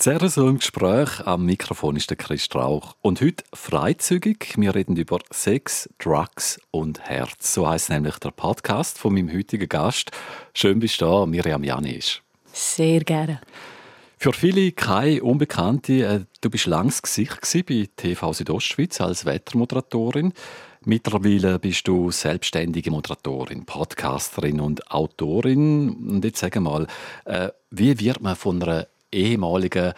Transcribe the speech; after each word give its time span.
So 0.00 0.12
im 0.46 0.58
Gespräch. 0.58 1.26
Am 1.26 1.44
Mikrofon 1.44 1.96
ist 1.96 2.08
der 2.08 2.16
Chris 2.16 2.44
Strauch. 2.44 2.94
Und 3.00 3.20
heute 3.20 3.42
freizügig. 3.52 4.54
Wir 4.56 4.72
reden 4.72 4.96
über 4.96 5.18
Sex, 5.32 5.90
Drugs 5.98 6.60
und 6.70 7.00
Herz. 7.00 7.52
So 7.52 7.68
heißt 7.68 7.90
nämlich 7.90 8.16
der 8.18 8.30
Podcast 8.30 8.96
von 8.96 9.12
meinem 9.12 9.36
heutigen 9.36 9.68
Gast. 9.68 10.12
Schön 10.54 10.78
bist 10.78 11.00
du 11.00 11.06
da, 11.06 11.26
Miriam 11.26 11.64
Janisch. 11.64 12.22
Sehr 12.52 13.00
gerne. 13.00 13.40
Für 14.18 14.32
viele 14.32 14.70
keine 14.70 15.20
Unbekannte. 15.20 16.04
Äh, 16.04 16.20
du 16.42 16.48
bist 16.48 16.66
langs 16.66 17.02
Gesicht 17.02 17.66
bei 17.66 17.88
TV 17.96 18.32
Südostschweiz 18.32 19.00
als 19.00 19.24
Wettermoderatorin. 19.24 20.32
Mittlerweile 20.84 21.58
bist 21.58 21.88
du 21.88 22.12
selbstständige 22.12 22.92
Moderatorin, 22.92 23.66
Podcasterin 23.66 24.60
und 24.60 24.92
Autorin. 24.92 25.90
Und 25.90 26.24
jetzt 26.24 26.38
sag 26.38 26.54
mal, 26.60 26.86
äh, 27.24 27.48
wie 27.72 27.98
wird 27.98 28.20
man 28.20 28.36
von 28.36 28.62
einer 28.62 28.86
ehemaligen 29.12 29.92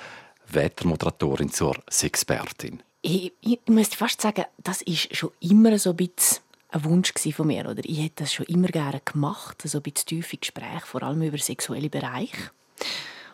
Wettermoderatorin 0.48 1.50
zur 1.50 1.76
Sexpertin? 1.88 2.82
Ich, 3.02 3.32
ich, 3.40 3.60
muss 3.66 3.88
fast 3.88 4.20
sagen, 4.20 4.44
das 4.58 4.82
ist 4.82 5.16
schon 5.16 5.30
immer 5.40 5.78
so 5.78 5.90
ein 5.90 5.96
bisschen 5.96 6.42
ein 6.70 6.84
Wunsch 6.84 7.12
von 7.34 7.46
mir. 7.46 7.68
Oder 7.68 7.82
ich 7.84 8.02
hätte 8.02 8.24
das 8.24 8.32
schon 8.32 8.46
immer 8.46 8.68
gerne 8.68 9.00
gemacht, 9.04 9.62
so 9.64 9.78
ein 9.78 9.82
bisschen 9.82 10.06
tiefe 10.06 10.36
Gespräche, 10.36 10.86
vor 10.86 11.02
allem 11.02 11.22
über 11.22 11.38
sexuelle 11.38 11.88
Bereiche. 11.88 12.50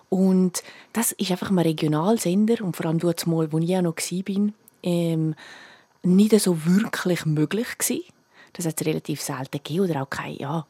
Und 0.09 0.63
das 0.93 1.13
ist 1.13 1.31
einfach 1.31 1.51
ein 1.51 1.59
Regionalsender 1.59 2.63
und 2.65 2.77
vor 2.77 2.87
allem 2.87 2.99
dort 2.99 3.27
mal, 3.27 3.53
wo 3.53 3.59
ich 3.59 3.77
auch 3.77 3.83
noch 3.83 3.97
war, 3.97 4.53
ähm, 4.83 5.35
nicht 6.03 6.41
so 6.41 6.65
wirklich 6.65 7.27
möglich 7.27 7.67
gewesen. 7.79 8.05
Das 8.53 8.67
hat 8.67 8.81
es 8.81 8.87
relativ 8.87 9.21
selten 9.21 9.59
gegeben 9.63 9.91
oder 9.91 10.03
auch 10.03 10.11
kein, 10.11 10.37
ja, 10.37 10.67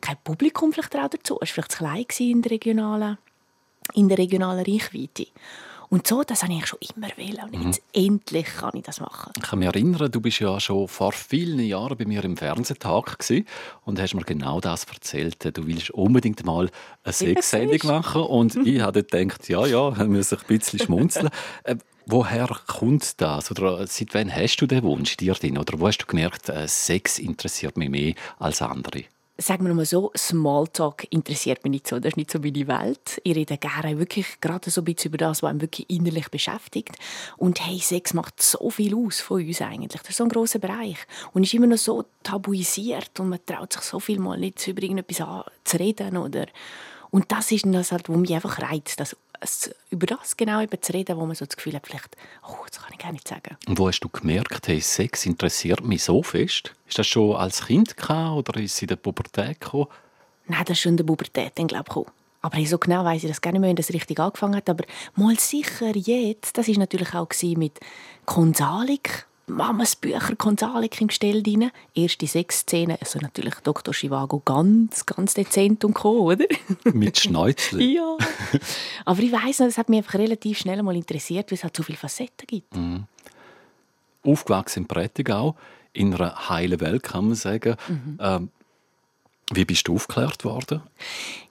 kein 0.00 0.16
Publikum 0.22 0.72
vielleicht 0.72 0.94
dazu. 0.94 1.38
Es 1.40 1.56
war 1.56 1.64
vielleicht 1.64 1.72
zu 1.72 1.78
klein 1.78 2.06
in 2.18 2.42
der 2.42 2.52
regionalen 2.52 3.18
in 3.94 4.08
der 4.08 4.18
regionalen 4.18 4.64
Reichweite. 4.64 5.26
Und 5.88 6.06
so, 6.06 6.22
das 6.24 6.42
habe 6.42 6.52
ich 6.52 6.66
schon 6.66 6.80
immer 6.96 7.08
will. 7.16 7.38
Und 7.44 7.64
jetzt 7.64 7.82
mhm. 7.94 8.04
endlich 8.04 8.46
kann 8.46 8.72
ich 8.74 8.82
das 8.82 9.00
machen. 9.00 9.32
Ich 9.36 9.42
kann 9.44 9.60
mich 9.60 9.68
erinnern, 9.68 10.10
du 10.10 10.20
bist 10.20 10.40
ja 10.40 10.58
schon 10.58 10.88
vor 10.88 11.12
vielen 11.12 11.60
Jahren 11.60 11.96
bei 11.96 12.04
mir 12.04 12.24
im 12.24 12.36
Fernsehtag 12.36 13.18
und 13.84 14.00
hast 14.00 14.14
mir 14.14 14.24
genau 14.24 14.60
das 14.60 14.84
erzählt. 14.84 15.56
Du 15.56 15.66
willst 15.66 15.90
unbedingt 15.90 16.44
mal 16.44 16.70
eine 17.04 17.12
Sexsendung 17.12 17.78
machen. 17.84 18.22
Und 18.22 18.56
ich 18.66 18.80
habe 18.80 19.04
gedacht, 19.04 19.48
ja, 19.48 19.64
ja, 19.66 19.90
muss 20.06 20.32
ich 20.32 20.40
ein 20.40 20.46
bisschen 20.48 20.80
schmunzeln. 20.80 21.28
äh, 21.62 21.76
woher 22.06 22.48
kommt 22.66 23.20
das? 23.20 23.50
Oder 23.50 23.86
seit 23.86 24.12
wann 24.14 24.34
hast 24.34 24.56
du 24.56 24.66
den 24.66 24.82
Wunsch 24.82 25.16
dir 25.16 25.34
drin? 25.34 25.58
Oder 25.58 25.78
wo 25.78 25.86
hast 25.86 25.98
du 25.98 26.06
gemerkt, 26.06 26.48
äh, 26.48 26.66
Sex 26.66 27.18
interessiert 27.18 27.76
mich 27.76 27.90
mehr 27.90 28.14
als 28.38 28.60
andere? 28.60 29.04
Sagen 29.38 29.66
wir 29.66 29.74
mal 29.74 29.84
so, 29.84 30.10
Smalltalk 30.16 31.06
interessiert 31.10 31.62
mich 31.64 31.70
nicht 31.70 31.86
so. 31.86 31.98
Das 31.98 32.12
ist 32.12 32.16
nicht 32.16 32.30
so 32.30 32.38
meine 32.38 32.66
Welt. 32.66 33.20
Ich 33.22 33.36
rede 33.36 33.58
gerne 33.58 33.98
wirklich 33.98 34.40
gerade 34.40 34.70
so 34.70 34.80
ein 34.80 34.84
bisschen 34.84 35.10
über 35.10 35.18
das, 35.18 35.42
was 35.42 35.52
mich 35.52 35.62
wirklich 35.62 35.90
innerlich 35.90 36.30
beschäftigt. 36.30 36.96
Und 37.36 37.60
hey, 37.60 37.78
Sex 37.78 38.14
macht 38.14 38.42
so 38.42 38.70
viel 38.70 38.94
aus 38.94 39.20
von 39.20 39.46
uns 39.46 39.60
eigentlich. 39.60 40.02
Das 40.02 40.10
ist 40.10 40.16
so 40.16 40.24
ein 40.24 40.30
grosser 40.30 40.58
Bereich. 40.58 40.98
Und 41.32 41.42
ist 41.42 41.54
immer 41.54 41.66
noch 41.66 41.78
so 41.78 42.04
tabuisiert 42.22 43.18
und 43.20 43.28
man 43.28 43.40
traut 43.44 43.72
sich 43.72 43.82
so 43.82 44.00
viel 44.00 44.18
mal 44.18 44.38
nicht 44.38 44.66
über 44.66 44.82
irgendetwas 44.82 45.44
zu 45.64 45.76
reden 45.76 46.16
oder 46.16 46.46
und 47.10 47.32
das 47.32 47.50
ist 47.52 47.64
das 47.66 47.92
halt, 47.92 48.08
was 48.08 48.16
mich 48.16 48.34
einfach 48.34 48.60
reizt, 48.60 49.00
das, 49.00 49.16
über 49.90 50.06
das 50.06 50.36
genau 50.36 50.60
eben 50.60 50.80
zu 50.80 50.92
reden, 50.92 51.16
wo 51.16 51.26
man 51.26 51.34
so 51.34 51.44
das 51.44 51.56
Gefühl 51.56 51.74
hat, 51.74 51.86
vielleicht, 51.86 52.16
oh, 52.48 52.56
das 52.66 52.80
kann 52.80 52.92
ich 52.92 52.98
gar 52.98 53.12
nicht 53.12 53.28
sagen. 53.28 53.56
Und 53.66 53.78
wo 53.78 53.88
hast 53.88 54.00
du 54.00 54.08
gemerkt, 54.08 54.68
hey, 54.68 54.80
Sex 54.80 55.26
interessiert 55.26 55.82
mich 55.82 56.04
so 56.04 56.22
fest? 56.22 56.72
Ist 56.88 56.98
das 56.98 57.06
schon 57.06 57.36
als 57.36 57.66
Kind 57.66 57.96
gekommen, 57.96 58.38
oder 58.38 58.60
ist 58.60 58.74
es 58.74 58.82
in 58.82 58.88
der 58.88 58.96
Pubertät 58.96 59.60
gekommen? 59.60 59.86
Nein, 60.46 60.62
das 60.64 60.76
ist 60.76 60.80
schon 60.82 60.92
in 60.92 60.96
der 60.98 61.04
Pubertät, 61.04 61.52
dann, 61.56 61.66
glaube 61.66 61.84
ich, 61.88 62.06
Aber 62.42 62.66
so 62.66 62.78
genau 62.78 63.04
weiß 63.04 63.24
ich 63.24 63.28
das 63.28 63.40
gar 63.40 63.52
nicht 63.52 63.60
mehr, 63.60 63.68
wenn 63.70 63.76
das 63.76 63.92
richtig 63.92 64.20
angefangen 64.20 64.56
hat. 64.56 64.70
Aber 64.70 64.84
mal 65.14 65.38
sicher 65.38 65.96
jetzt, 65.96 66.56
das 66.56 66.68
ist 66.68 66.78
natürlich 66.78 67.14
auch 67.14 67.28
mit 67.56 67.80
Konsalik 68.24 69.26
Mamas 69.46 69.94
Bücher 69.94 70.34
Konsalik 70.36 71.00
im 71.00 71.08
Gestell 71.08 71.42
drin. 71.42 71.70
Erste 71.94 72.26
sechs 72.26 72.60
Szenen, 72.60 72.96
also 73.00 73.20
natürlich 73.20 73.54
Dr. 73.62 73.94
Chivago 73.94 74.42
ganz, 74.44 75.06
ganz 75.06 75.34
dezent 75.34 75.84
und 75.84 75.94
co, 75.94 76.32
oder? 76.32 76.46
Mit 76.92 77.18
Schnäuzel. 77.18 77.80
ja. 77.80 78.16
Aber 79.04 79.20
ich 79.20 79.30
weiss 79.30 79.60
noch, 79.60 79.66
das 79.66 79.78
hat 79.78 79.88
mich 79.88 79.98
einfach 79.98 80.14
relativ 80.14 80.58
schnell 80.58 80.82
mal 80.82 80.96
interessiert, 80.96 81.50
weil 81.50 81.56
es 81.56 81.64
halt 81.64 81.76
so 81.76 81.82
viele 81.84 81.98
Facetten 81.98 82.46
gibt. 82.46 82.74
Mhm. 82.74 83.04
Aufgewachsen 84.24 84.80
in 84.80 84.88
Prättigau, 84.88 85.54
in 85.92 86.12
einer 86.12 86.48
heilen 86.48 86.80
Welt, 86.80 87.04
kann 87.04 87.26
man 87.26 87.36
sagen. 87.36 87.76
Mhm. 87.86 88.18
Ähm, 88.20 88.48
wie 89.52 89.64
bist 89.64 89.86
du 89.86 89.94
aufgeklärt 89.94 90.44
worden? 90.44 90.82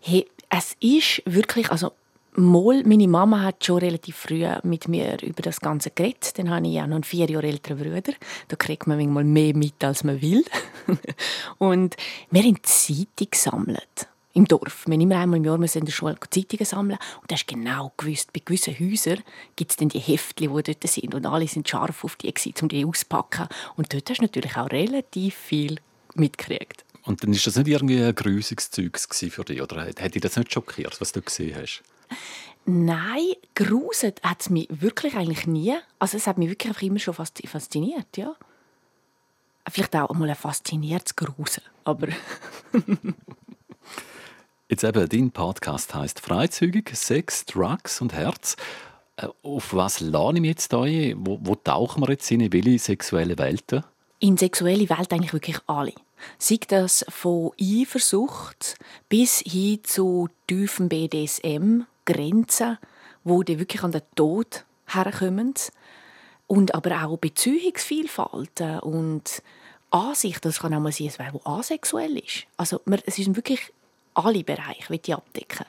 Hey, 0.01 0.27
es 0.49 0.75
ist 0.81 1.21
wirklich, 1.25 1.71
also 1.71 1.93
Mal, 2.37 2.83
meine 2.83 3.07
Mama 3.07 3.41
hat 3.43 3.63
schon 3.63 3.77
relativ 3.77 4.17
früh 4.17 4.45
mit 4.63 4.89
mir 4.89 5.21
über 5.23 5.41
das 5.41 5.61
Ganze 5.61 5.89
geredet. 5.89 6.37
Dann 6.37 6.49
habe 6.49 6.67
ich 6.67 6.81
auch 6.81 6.87
noch 6.87 6.95
einen 6.95 7.03
vier 7.05 7.29
Jahre 7.29 7.47
älteren 7.47 7.77
Bruder. 7.77 8.13
Da 8.49 8.55
kriegt 8.57 8.87
man 8.87 8.97
manchmal 8.97 9.23
mehr 9.23 9.55
mit, 9.55 9.81
als 9.83 10.03
man 10.03 10.21
will. 10.21 10.43
und 11.59 11.95
wir 12.31 12.43
haben 12.43 12.57
Zeitung 12.63 13.27
gesammelt. 13.31 14.07
Im 14.33 14.45
Dorf. 14.45 14.83
Wir 14.85 14.99
immer 14.99 15.17
einmal 15.17 15.37
im 15.37 15.45
Jahr 15.45 15.55
in 15.55 15.85
der 15.85 15.91
Schule 15.93 16.17
Zeitungen 16.29 16.65
sammeln. 16.65 16.99
Und 17.21 17.31
da 17.31 17.35
hast 17.35 17.47
genau 17.47 17.93
gewusst, 17.95 18.33
bei 18.33 18.41
gewissen 18.43 18.77
Häusern 18.77 19.23
gibt 19.55 19.71
es 19.71 19.77
dann 19.77 19.87
die 19.87 19.99
Heftchen, 19.99 20.53
die 20.53 20.63
dort 20.63 20.89
sind. 20.89 21.15
Und 21.15 21.25
alle 21.25 21.47
sind 21.47 21.69
scharf 21.69 22.03
auf 22.03 22.17
die, 22.17 22.33
um 22.61 22.67
die 22.67 22.83
auszupacken. 22.83 23.47
Und 23.77 23.93
dort 23.93 24.09
hast 24.09 24.17
du 24.17 24.23
natürlich 24.23 24.57
auch 24.57 24.69
relativ 24.71 25.35
viel 25.35 25.77
mitgekriegt. 26.15 26.83
Und 27.03 27.23
dann 27.23 27.31
ist 27.31 27.47
das 27.47 27.55
nicht 27.55 27.69
irgendwie 27.69 28.03
ein 28.03 28.13
grusiges 28.13 28.71
Zeug 28.71 28.99
für 28.99 29.45
dich? 29.45 29.61
Oder 29.61 29.85
hat 29.85 30.15
dich 30.15 30.21
das 30.21 30.35
nicht 30.35 30.51
schockiert, 30.51 30.99
was 30.99 31.13
du 31.13 31.21
gesehen 31.21 31.55
hast? 31.55 31.81
Nein, 32.65 33.33
gruset 33.53 34.21
hat 34.23 34.41
es 34.41 34.49
mich 34.49 34.67
wirklich 34.69 35.15
eigentlich 35.15 35.45
nie. 35.45 35.75
Also 35.99 36.17
es 36.17 36.25
hat 36.25 36.39
mich 36.39 36.49
wirklich 36.49 36.81
immer 36.81 36.99
schon 36.99 37.13
fasziniert, 37.13 38.17
ja. 38.17 38.35
Vielleicht 39.69 39.95
auch 39.95 40.13
mal 40.13 40.29
ein 40.29 40.35
fasziniertes 40.35 41.15
Grusen, 41.15 41.63
aber... 41.83 42.07
Jetzt 44.67 44.83
eben, 44.83 45.07
dein 45.07 45.29
Podcast 45.29 45.93
heißt 45.93 46.19
Freizügig, 46.19 46.89
Sex, 46.95 47.45
Drugs 47.45 48.01
und 48.01 48.13
Herz. 48.13 48.55
Äh, 49.15 49.27
auf 49.43 49.75
was 49.75 49.99
lade 49.99 50.37
ich 50.37 50.41
mich 50.41 50.49
jetzt 50.49 50.73
ein? 50.73 51.15
Wo, 51.19 51.37
wo 51.39 51.53
tauchen 51.53 52.01
wir 52.01 52.09
jetzt 52.09 52.31
in? 52.31 52.41
In 52.41 52.51
welche 52.51 52.79
sexuelle 52.79 53.37
Welten? 53.37 53.83
In 54.19 54.37
sexuelle 54.37 54.89
Welt 54.89 55.13
eigentlich 55.13 55.33
wirklich 55.33 55.59
alle. 55.67 55.93
Sei 56.39 56.57
das 56.67 57.05
von 57.09 57.51
Eifersucht 57.61 58.79
bis 59.07 59.39
hin 59.41 59.83
zu 59.83 60.29
tiefem 60.47 60.89
BDSM, 60.89 61.83
Grenzen, 62.05 62.77
wo 63.23 63.43
die 63.43 63.59
wirklich 63.59 63.83
an 63.83 63.91
den 63.91 64.01
Tod 64.15 64.65
herkommen. 64.87 65.53
Und 66.47 66.75
aber 66.75 67.03
auch 67.03 67.17
Beziehungsvielfalt 67.17 68.61
und 68.81 69.41
Ansicht, 69.89 70.45
das 70.45 70.59
kann 70.59 70.73
auch 70.73 70.79
mal 70.79 70.91
sein, 70.91 71.07
es 71.07 71.19
wäre, 71.19 71.39
asexuell 71.43 72.17
ist. 72.17 72.45
Also 72.57 72.81
es 73.05 73.15
sind 73.15 73.35
wirklich 73.35 73.73
alle 74.13 74.43
Bereiche, 74.43 74.97
die 74.97 75.01
ich 75.03 75.13
abdecken, 75.13 75.65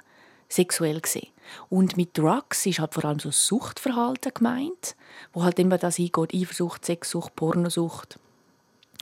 sexuell 0.49 1.01
gesehen. 1.01 1.29
Und 1.69 1.97
mit 1.97 2.17
Drugs 2.19 2.67
ist 2.67 2.81
halt 2.81 2.93
vor 2.93 3.05
allem 3.05 3.21
so 3.21 3.31
Suchtverhalten 3.31 4.35
gemeint, 4.35 4.97
wo 5.33 5.45
halt 5.45 5.59
immer 5.59 5.79
das 5.79 5.99
eingeht, 5.99 6.35
Eifersucht, 6.35 6.85
Sexsucht, 6.85 7.37
Pornosucht, 7.37 8.19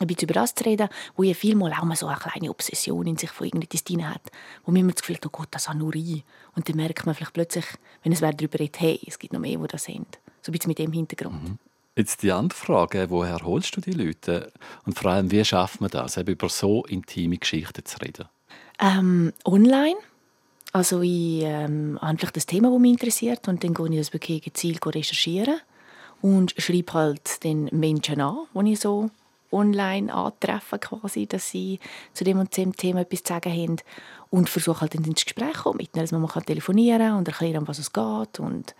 ein 0.01 0.07
bisschen 0.07 0.29
über 0.29 0.35
das 0.35 0.55
zu 0.55 0.65
reden, 0.65 0.89
wo 1.17 1.23
ja 1.23 1.35
vielmal 1.35 1.73
auch 1.73 1.85
mal 1.85 1.97
so 1.97 2.07
eine 2.07 2.19
kleine 2.19 2.51
Obsession 2.51 3.07
in 3.07 3.17
sich 3.17 3.31
von 3.31 3.47
irgendetwas 3.47 3.85
drin 3.85 4.09
hat, 4.09 4.23
wo 4.65 4.73
man 4.73 4.81
immer 4.81 4.93
das 4.93 5.03
Gefühl 5.03 5.17
hat, 5.17 5.27
oh 5.27 5.31
Gott, 5.31 5.49
das 5.51 5.69
habe 5.69 5.79
nur 5.79 5.95
ich. 5.95 6.25
Und 6.55 6.69
dann 6.69 6.77
merkt 6.77 7.07
man 7.07 7.15
vielleicht 7.15 7.33
plötzlich, 7.33 7.65
wenn 8.03 8.13
es 8.13 8.21
darüber 8.21 8.59
redet, 8.59 8.81
hey, 8.81 9.01
es 9.07 9.19
gibt 9.19 9.33
noch 9.33 9.41
mehr, 9.41 9.59
die 9.59 9.67
das 9.67 9.85
sind. 9.85 10.19
So 10.43 10.51
ein 10.51 10.53
bisschen 10.53 10.69
mit 10.69 10.79
dem 10.79 10.93
Hintergrund. 10.93 11.43
Mhm. 11.43 11.59
Jetzt 11.97 12.23
die 12.25 12.33
andere 12.33 12.59
Frage, 12.59 13.09
woher 13.09 13.39
holst 13.45 13.77
du 13.77 13.81
die 13.81 13.93
Leute? 13.93 14.53
Und 14.85 14.99
vor 14.99 15.13
allem, 15.13 15.31
wie 15.31 15.45
schafft 15.45 15.81
man 15.81 15.91
das, 15.91 16.17
über 16.17 16.49
so 16.49 16.85
intime 16.87 17.39
Geschichten 17.39 17.85
zu 17.85 17.99
reden? 17.99 18.27
Ähm, 18.81 19.33
online. 19.45 19.97
Also 20.73 21.03
ich 21.03 21.43
ähm, 21.45 22.01
habe 22.03 22.19
vielleicht 22.19 22.37
das 22.37 22.47
Thema, 22.47 22.69
das 22.71 22.81
mich 22.81 22.91
interessiert 22.91 23.47
und 23.47 23.63
dann 23.63 23.75
gehe 23.75 23.91
ich 23.91 23.99
das 23.99 24.13
wirklich 24.13 24.43
gezielt 24.43 24.85
recherchieren 24.85 25.61
und 26.21 26.53
schreibe 26.59 26.95
halt 26.95 27.45
den 27.45 27.67
Menschen 27.67 28.21
an, 28.21 28.39
die 28.55 28.73
ich 28.73 28.81
so 28.81 29.09
online 29.55 30.13
antreffen, 30.13 30.81
quasi, 30.81 31.27
dass 31.27 31.51
sie 31.51 31.81
zu 32.13 32.25
dem 32.25 32.39
und 32.39 32.57
dem 32.57 32.77
Thema 32.77 33.01
etwas 33.01 33.23
zu 33.23 33.33
sagen 33.33 33.53
haben 33.53 33.77
und 34.31 34.49
versuche 34.49 34.83
halt 34.83 34.95
ins 34.95 35.25
Gespräch 35.25 35.55
zu 35.55 35.63
kommen 35.63 35.79
mit 35.79 35.95
ihnen, 35.95 36.05
dass 36.05 36.13
man 36.13 36.27
kann 36.27 36.45
telefonieren 36.45 37.15
und 37.15 37.29
erklären, 37.29 37.59
um 37.59 37.69
was 37.69 37.79
es 37.79 37.93
geht 37.93 38.41
und 38.41 38.75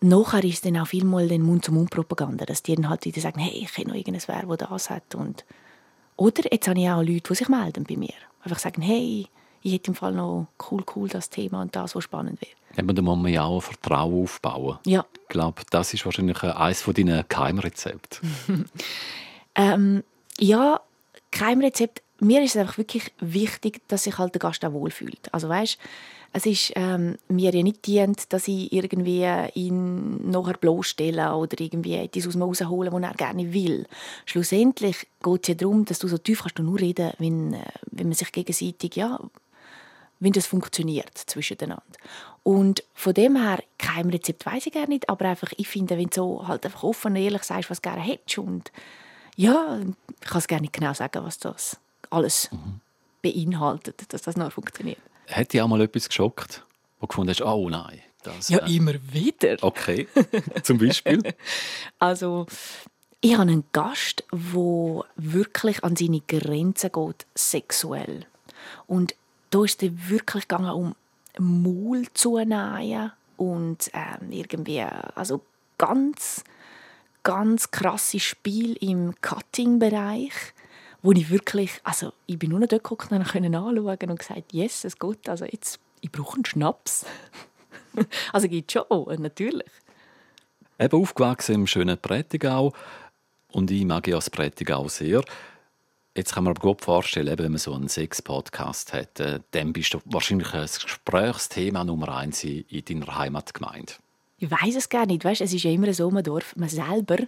nachher 0.00 0.44
ist 0.44 0.64
dann 0.64 0.78
auch 0.78 0.86
vielmal 0.86 1.28
den 1.28 1.42
Mund-zu-Mund-Propaganda, 1.42 2.44
dass 2.44 2.62
die 2.62 2.74
dann 2.74 2.88
halt 2.88 3.04
wieder 3.04 3.20
sagen, 3.20 3.40
hey, 3.40 3.62
ich 3.62 3.72
kenne 3.72 3.88
noch 3.88 3.96
irgendwas, 3.96 4.28
wer, 4.28 4.44
der 4.44 4.68
das 4.68 4.90
hat 4.90 5.14
und 5.14 5.44
oder 6.16 6.42
jetzt 6.50 6.66
habe 6.66 6.80
ich 6.80 6.90
auch 6.90 7.00
Leute, 7.00 7.28
die 7.28 7.34
sich 7.34 7.48
melden 7.48 7.84
bei 7.84 7.96
mir. 7.96 8.14
Einfach 8.42 8.58
sagen, 8.58 8.82
hey, 8.82 9.28
ich 9.62 9.72
hätte 9.72 9.88
im 9.88 9.94
Fall 9.94 10.12
noch 10.12 10.48
cool, 10.70 10.84
cool 10.94 11.08
das 11.08 11.30
Thema 11.30 11.62
und 11.62 11.74
das, 11.76 11.94
was 11.94 12.04
spannend 12.04 12.40
wäre. 12.40 12.52
Eben, 12.76 12.94
da 12.94 13.02
muss 13.02 13.18
man 13.18 13.32
ja 13.32 13.44
auch 13.44 13.60
Vertrauen 13.60 14.24
aufbauen. 14.24 14.78
Ja. 14.84 15.04
Ich 15.22 15.28
glaube, 15.28 15.62
das 15.70 15.94
ist 15.94 16.04
wahrscheinlich 16.04 16.42
eines 16.42 16.82
von 16.82 16.94
deinen 16.94 17.24
Geheimrezepten. 17.28 18.30
Ähm, 19.58 20.04
ja, 20.38 20.80
kein 21.30 21.60
Rezept. 21.60 22.02
Mir 22.20 22.42
ist 22.42 22.54
es 22.54 22.60
einfach 22.60 22.78
wirklich 22.78 23.12
wichtig, 23.20 23.82
dass 23.88 24.04
sich 24.04 24.18
halt 24.18 24.34
der 24.34 24.40
Gast 24.40 24.64
auch 24.64 24.72
wohlfühlt. 24.72 25.32
Also 25.32 25.48
weißt, 25.48 25.78
es 26.32 26.46
ist 26.46 26.72
ähm, 26.76 27.16
mir 27.28 27.52
ja 27.52 27.62
nicht 27.62 27.86
dient, 27.86 28.32
dass 28.32 28.48
ich 28.48 28.72
irgendwie 28.72 29.26
ihn 29.54 30.30
nachher 30.30 30.54
bloßstelle 30.54 31.34
oder 31.34 31.60
irgendwie 31.60 31.94
etwas 31.96 32.26
aus 32.26 32.34
ihm 32.34 32.42
rausholen, 32.42 32.92
was 32.92 33.02
er 33.02 33.14
gerne 33.14 33.52
will. 33.52 33.86
Schlussendlich 34.26 35.06
geht 35.22 35.42
es 35.42 35.48
ja 35.48 35.54
darum, 35.54 35.84
dass 35.84 35.98
du 35.98 36.08
so 36.08 36.18
tief 36.18 36.42
kannst 36.42 36.58
du 36.58 36.62
nur 36.62 36.80
reden, 36.80 37.12
wenn, 37.18 37.54
äh, 37.54 37.60
wenn 37.90 38.08
man 38.08 38.14
sich 38.14 38.30
gegenseitig, 38.30 38.96
ja, 38.96 39.18
wenn 40.20 40.32
das 40.32 40.46
funktioniert 40.46 41.16
zwischeneinander. 41.16 41.82
Und 42.42 42.82
von 42.94 43.14
dem 43.14 43.36
her, 43.36 43.62
kein 43.78 44.10
Rezept 44.10 44.44
weiß 44.44 44.66
ich 44.66 44.72
gerne 44.72 44.88
nicht, 44.88 45.08
aber 45.08 45.26
einfach, 45.26 45.52
ich 45.56 45.68
finde, 45.68 45.96
wenn 45.96 46.08
du 46.08 46.14
so 46.14 46.48
halt 46.48 46.64
einfach 46.64 46.82
offen 46.82 47.12
und 47.12 47.22
ehrlich 47.22 47.44
sagst, 47.44 47.70
was 47.70 47.80
du 47.80 47.88
gerne 47.88 48.02
hättest 48.02 48.38
und 48.38 48.72
ja, 49.38 49.78
ich 50.20 50.28
kann 50.28 50.38
es 50.38 50.48
gerne 50.48 50.62
nicht 50.62 50.72
genau 50.72 50.92
sagen, 50.92 51.24
was 51.24 51.38
das 51.38 51.78
alles 52.10 52.50
mhm. 52.50 52.80
beinhaltet, 53.22 54.12
dass 54.12 54.22
das 54.22 54.36
noch 54.36 54.50
funktioniert. 54.50 54.98
Hat 55.28 55.52
dich 55.52 55.62
auch 55.62 55.68
mal 55.68 55.80
etwas 55.80 56.08
geschockt, 56.08 56.64
wo 56.98 57.06
du 57.06 57.08
gefunden 57.08 57.30
hast, 57.30 57.42
oh 57.42 57.70
nein, 57.70 58.00
das... 58.24 58.48
Ja, 58.48 58.58
äh... 58.66 58.74
immer 58.74 58.94
wieder. 59.12 59.56
Okay, 59.60 60.08
zum 60.64 60.78
Beispiel? 60.78 61.22
also, 62.00 62.46
ich 63.20 63.34
habe 63.34 63.42
einen 63.42 63.64
Gast, 63.70 64.24
der 64.32 65.04
wirklich 65.14 65.84
an 65.84 65.94
seine 65.94 66.20
Grenzen 66.20 66.90
geht, 66.90 67.26
sexuell. 67.36 68.26
Und 68.88 69.14
da 69.50 69.64
ist 69.64 69.84
es 69.84 69.90
wirklich 70.08 70.48
gegangen 70.48 70.70
um 70.70 70.94
Maul 71.38 72.08
zunehmen 72.12 73.12
und 73.36 73.88
ähm, 73.92 74.32
irgendwie, 74.32 74.80
also 74.80 75.42
ganz, 75.78 76.42
ganz 77.22 77.70
krasses 77.70 78.22
Spiel 78.22 78.74
im 78.80 79.14
Cutting-Bereich, 79.20 80.32
wo 81.02 81.12
ich 81.12 81.30
wirklich, 81.30 81.80
also 81.84 82.12
ich 82.26 82.38
bin 82.38 82.50
nur 82.50 82.60
noch 82.60 82.68
dort 82.68 82.84
geguckt 82.84 83.10
und 83.12 83.18
anschauen 83.18 83.78
und 83.78 84.18
gesagt, 84.18 84.52
yes, 84.52 84.84
es 84.84 84.98
geht, 84.98 85.28
also 85.28 85.44
jetzt, 85.44 85.78
ich 86.00 86.10
brauche 86.10 86.36
einen 86.36 86.44
Schnaps. 86.44 87.06
also 88.32 88.48
geht 88.48 88.72
schon, 88.72 88.84
natürlich. 89.20 89.70
Eben 90.78 91.02
aufgewachsen 91.02 91.54
im 91.56 91.66
schönen 91.66 91.98
Prättigau 91.98 92.72
und 93.52 93.70
ich 93.70 93.84
mag 93.84 94.06
ja 94.06 94.16
das 94.16 94.30
Prättigau 94.30 94.88
sehr. 94.88 95.22
Jetzt 96.18 96.34
kann 96.34 96.44
man 96.44 96.50
aber 96.50 96.60
gut 96.60 96.82
vorstellen, 96.82 97.38
wenn 97.38 97.52
man 97.52 97.58
so 97.58 97.72
einen 97.72 97.88
Sex-Podcast 97.88 98.92
hat, 98.92 99.20
äh, 99.20 99.40
dann 99.52 99.72
bist 99.72 99.94
du 99.94 100.00
wahrscheinlich 100.04 100.52
ein 100.52 100.62
Gesprächsthema 100.62 101.84
Nummer 101.84 102.16
eins 102.16 102.42
in, 102.42 102.64
deiner 102.84 103.16
Heimatgemeinde. 103.16 103.92
Ich 104.38 104.50
weiß 104.50 104.76
es 104.76 104.88
gar 104.88 105.06
nicht. 105.06 105.24
Weißt, 105.24 105.40
es 105.40 105.52
ist 105.52 105.64
ja 105.64 105.70
immer 105.70 105.92
so 105.92 106.08
ein 106.10 106.22
Dorf. 106.22 106.54
Man 106.56 106.68
selber 106.68 107.18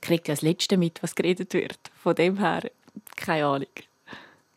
kriegt 0.00 0.28
ja 0.28 0.34
das 0.34 0.42
Letzte 0.42 0.76
mit, 0.76 1.02
was 1.02 1.14
geredet 1.14 1.54
wird. 1.54 1.78
Von 2.02 2.14
dem 2.14 2.38
her, 2.38 2.70
keine 3.16 3.46
Ahnung. 3.46 3.68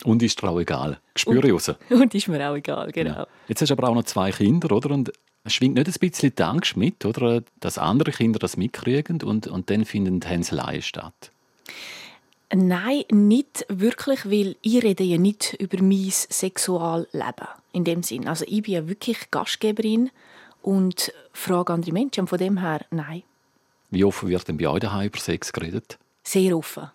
Und 0.03 0.23
ist 0.23 0.41
dir 0.41 0.49
auch 0.49 0.59
egal. 0.59 0.99
Spüre 1.15 1.47
ich 1.47 1.53
raus. 1.53 1.71
Und 1.89 2.15
ist 2.15 2.27
mir 2.27 2.49
auch 2.49 2.55
egal, 2.55 2.91
genau. 2.91 3.11
Ja. 3.11 3.27
Jetzt 3.47 3.61
hast 3.61 3.69
du 3.69 3.73
aber 3.73 3.89
auch 3.89 3.95
noch 3.95 4.05
zwei 4.05 4.31
Kinder, 4.31 4.71
oder? 4.71 4.91
Und 4.91 5.11
es 5.43 5.53
schwingt 5.53 5.75
nicht 5.75 5.87
ein 5.87 5.93
bisschen 5.99 6.33
die 6.35 6.43
Angst 6.43 6.77
mit, 6.77 7.05
oder? 7.05 7.43
Dass 7.59 7.77
andere 7.77 8.11
Kinder 8.11 8.39
das 8.39 8.55
mitkriegen 8.55 9.21
und, 9.21 9.47
und 9.47 9.69
dann 9.69 9.85
finden 9.85 10.21
Hänseleien 10.21 10.81
statt. 10.81 11.31
Nein, 12.53 13.03
nicht 13.11 13.65
wirklich, 13.69 14.25
weil 14.25 14.55
ich 14.61 14.83
rede 14.83 15.03
ja 15.03 15.17
nicht 15.17 15.53
über 15.59 15.83
mein 15.83 16.09
Sexualleben 16.09 17.47
in 17.73 17.83
dem 17.83 18.01
Sinn. 18.01 18.27
Also 18.27 18.45
ich 18.47 18.63
bin 18.63 18.73
ja 18.73 18.87
wirklich 18.87 19.29
Gastgeberin 19.29 20.09
und 20.61 21.13
frage 21.33 21.73
andere 21.73 21.91
Menschen. 21.91 22.27
von 22.27 22.37
dem 22.37 22.57
her, 22.57 22.85
nein. 22.91 23.23
Wie 23.89 24.03
offen 24.03 24.29
wird 24.29 24.47
denn 24.47 24.57
bei 24.57 24.67
euch 24.67 24.81
daheim 24.81 25.07
über 25.07 25.19
Sex 25.19 25.51
geredet? 25.51 25.97
Sehr 26.23 26.55
offen. 26.55 26.91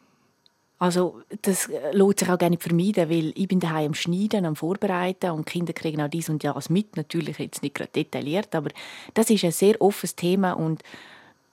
Also 0.78 1.22
das 1.42 1.68
lohnt 1.92 2.18
sich 2.18 2.28
auch 2.28 2.38
gerne 2.38 2.58
vermeiden, 2.58 3.08
weil 3.08 3.32
ich 3.36 3.48
bin 3.48 3.60
daheim 3.60 3.86
am 3.86 3.94
Schneiden, 3.94 4.44
am 4.44 4.56
Vorbereiten 4.56 5.30
und 5.30 5.46
Kinder 5.46 5.72
kriegen 5.72 6.02
auch 6.02 6.08
dies 6.08 6.28
und 6.28 6.44
das 6.44 6.68
mit. 6.68 6.96
Natürlich 6.96 7.38
jetzt 7.38 7.62
nicht 7.62 7.74
gerade 7.74 7.90
detailliert, 7.90 8.54
aber 8.54 8.70
das 9.14 9.30
ist 9.30 9.44
ein 9.44 9.52
sehr 9.52 9.80
offenes 9.80 10.14
Thema 10.14 10.52
und 10.52 10.82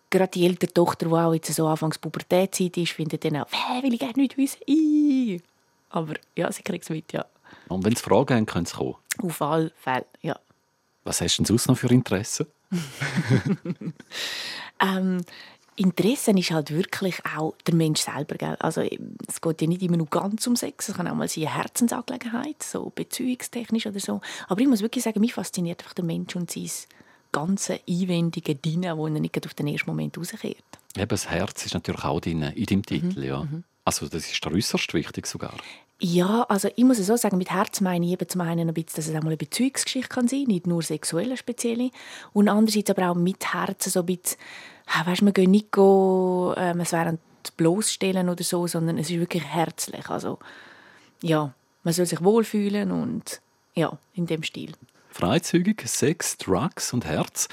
gerade 0.10 0.32
die 0.32 0.46
ältere 0.46 0.74
Tochter, 0.74 1.08
die 1.08 1.14
auch 1.14 1.34
jetzt 1.34 1.54
so 1.54 1.68
anfangs 1.68 1.98
Pubertätzeit 1.98 2.76
ist, 2.78 2.92
findet 2.92 3.24
dann 3.24 3.38
auch, 3.38 3.48
hey, 3.52 3.82
will 3.84 3.94
ich 3.94 4.00
gerne 4.00 4.14
nicht 4.18 4.38
wissen. 4.38 4.60
Ii. 4.68 5.42
Aber 5.90 6.16
ja, 6.36 6.52
sie 6.52 6.64
kriegt 6.64 6.84
es 6.84 6.90
mit, 6.90 7.14
ja. 7.14 7.26
Und 7.68 7.86
wenn 7.86 7.96
sie 7.96 8.04
Fragen 8.04 8.36
haben, 8.36 8.46
können 8.46 8.66
sie 8.66 8.76
kommen? 8.76 8.96
Auf 9.24 9.42
alle 9.42 9.72
Fälle, 9.78 10.06
ja. 10.22 10.38
Was 11.04 11.22
hast 11.22 11.38
du 11.38 11.44
denn 11.44 11.48
sonst 11.48 11.68
noch 11.68 11.78
für 11.78 11.88
Interessen? 11.88 12.48
ähm, 14.80 15.22
Interesse 15.76 16.32
ist 16.32 16.52
halt 16.52 16.72
wirklich 16.72 17.16
auch 17.26 17.56
der 17.66 17.74
Mensch 17.74 18.02
selber. 18.02 18.36
Gell? 18.36 18.56
Also, 18.60 18.82
es 18.82 19.42
geht 19.42 19.62
ja 19.62 19.68
nicht 19.68 19.82
immer 19.82 19.98
nur 19.98 20.08
ganz 20.08 20.46
um 20.46 20.56
Sex, 20.56 20.90
es 20.90 20.96
kann 20.96 21.08
auch 21.08 21.16
mal 21.16 21.28
sein 21.28 21.48
eine 21.48 21.56
Herzensangelegenheit, 21.56 22.62
so 22.62 22.92
beziehungstechnisch 22.94 23.88
oder 23.88 24.00
so. 24.00 24.22
Aber 24.48 24.62
ich 24.62 24.68
muss 24.68 24.82
wirklich 24.82 25.04
sagen, 25.04 25.20
mich 25.22 25.34
fasziniert 25.34 25.82
einfach 25.82 25.94
der 25.94 26.06
Mensch 26.06 26.36
und 26.36 26.52
sein 26.52 26.70
ganze 27.32 27.80
einwendige 27.88 28.56
Dinge, 28.56 28.98
wo 28.98 29.08
er 29.08 29.14
nicht 29.14 29.46
auf 29.46 29.54
den 29.54 29.68
ersten 29.68 29.90
Moment 29.90 30.18
rauskehrt. 30.18 30.58
Eben, 30.96 31.08
das 31.08 31.30
Herz 31.30 31.66
ist 31.66 31.74
natürlich 31.74 32.04
auch 32.04 32.22
in, 32.24 32.42
in 32.42 32.66
deinem 32.66 32.86
Titel, 32.86 33.20
mhm. 33.20 33.26
ja. 33.26 33.44
Mhm. 33.44 33.64
Also 33.86 34.08
das 34.08 34.32
ist 34.32 34.46
äußerst 34.46 34.94
wichtig 34.94 35.28
sogar. 35.28 35.56
Ja, 36.00 36.44
also 36.50 36.68
ich 36.76 36.84
muss 36.84 36.98
es 36.98 37.08
so 37.08 37.16
sagen, 37.16 37.38
mit 37.38 37.52
Herz 37.52 37.80
meine 37.80 38.06
ich 38.06 38.14
eben 38.14 38.28
zum 38.28 38.42
einen 38.42 38.68
ein 38.68 38.74
bisschen, 38.74 38.96
dass 38.96 39.08
es 39.08 39.16
auch 39.16 39.22
mal 39.22 39.28
eine 39.28 39.38
Beziehungsgeschichte 39.38 40.10
kann 40.10 40.28
sein, 40.28 40.46
nicht 40.48 40.66
nur 40.66 40.82
sexuelle 40.82 41.38
spezielle, 41.38 41.92
und 42.34 42.50
andererseits 42.50 42.90
aber 42.90 43.12
auch 43.12 43.16
mit 43.16 43.54
Herzen 43.54 43.92
so 43.92 44.00
ein 44.00 44.08
bisschen, 44.08 44.38
weißt, 45.06 45.24
wir 45.24 45.32
gehen 45.32 45.52
nicht 45.52 45.72
go, 45.72 46.56
ähm, 46.58 46.80
es 46.80 46.92
wären 46.92 47.20
bloßstellen 47.58 48.30
oder 48.30 48.44
so, 48.44 48.66
sondern 48.66 48.98
es 48.98 49.12
ist 49.12 49.20
wirklich 49.20 49.44
herzlich. 49.44 50.10
Also 50.10 50.40
ja, 51.22 51.54
man 51.84 51.94
soll 51.94 52.08
sich 52.08 52.24
wohlfühlen 52.24 52.92
und 52.92 53.42
ja, 53.76 53.98
in 54.16 54.26
dem 54.26 54.44
Stil. 54.44 54.72
Freizügig, 55.12 55.88
Sex, 55.88 56.38
Drugs 56.38 56.94
und 56.94 57.06
Herz. 57.06 57.48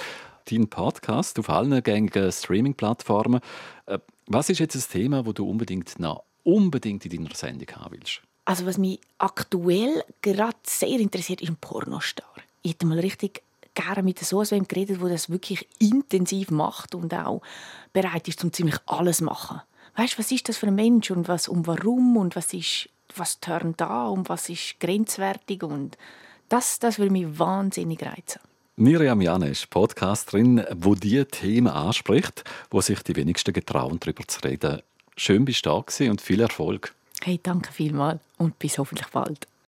Dein 0.51 0.69
Podcast 0.69 1.39
auf 1.39 1.51
allen 1.51 1.83
gängigen 1.83 2.33
Streaming-Plattformen. 2.33 3.41
Äh, 3.87 3.99
was 4.27 4.49
ist 4.49 4.61
jetzt 4.61 4.75
das 4.75 4.89
Thema, 4.89 5.23
das 5.23 5.35
du 5.35 5.49
unbedingt, 5.49 5.99
noch 5.99 6.25
unbedingt 6.45 7.05
in 7.05 7.25
deiner 7.25 7.35
Sendung 7.35 7.69
haben 7.77 7.97
willst? 7.97 8.23
Also 8.45 8.65
was 8.65 8.79
mich 8.79 9.01
aktuell 9.19 10.03
gerade 10.23 10.57
sehr 10.63 11.01
interessiert, 11.01 11.43
ist 11.43 11.51
ein 11.51 11.57
Pornostar. 11.57 12.33
Ich 12.63 12.73
hätte 12.73 12.87
mal 12.87 12.99
richtig 12.99 13.43
gerne 13.75 14.03
mit 14.03 14.19
so 14.21 14.41
einem 14.41 14.67
geredet, 14.67 15.01
der 15.01 15.09
das 15.09 15.29
wirklich 15.29 15.69
intensiv 15.79 16.51
macht 16.51 16.95
und 16.95 17.13
auch 17.13 17.43
bereit 17.93 18.27
ist, 18.29 18.43
um 18.43 18.53
ziemlich 18.53 18.77
alles 18.87 19.19
zu 19.19 19.25
machen. 19.25 19.61
Weißt 19.97 20.15
du, 20.15 20.19
was 20.19 20.33
ist 20.33 20.49
das 20.49 20.57
für 20.57 20.69
ein 20.69 20.75
Mensch 20.75 21.11
und 21.11 21.29
was 21.29 21.49
und 21.49 21.67
warum 21.67 22.17
und 22.17 22.37
was 22.37 22.55
ist 22.55 22.89
was 23.17 23.41
turnt 23.41 23.81
da 23.81 24.09
und 24.09 24.29
was 24.29 24.49
ist 24.49 24.81
grenzwertig 24.81 25.63
und 25.63 25.97
das, 26.49 26.79
das 26.79 26.99
würde 26.99 27.13
mich 27.13 27.39
wahnsinnig 27.39 28.03
reizen. 28.03 28.41
Miriam 28.81 29.21
Janesch, 29.21 29.67
Podcasterin, 29.67 30.65
wo 30.77 30.95
die 30.95 31.25
Themen 31.25 31.67
anspricht, 31.67 32.45
wo 32.71 32.81
sich 32.81 33.03
die 33.03 33.17
wenigsten 33.17 33.53
getrauen, 33.53 33.99
darüber 33.99 34.23
zu 34.29 34.39
reden. 34.45 34.83
Schön 35.17 35.45
bist 35.45 35.67
du 35.67 35.83
da 35.99 36.11
und 36.11 36.21
viel 36.21 36.41
Erfolg. 36.41 36.95
Hey, 37.21 37.41
danke 37.43 37.73
vielmals 37.73 38.21
und 38.37 38.57
bis 38.61 38.79
hoffentlich 38.79 39.09
bald. 39.09 39.49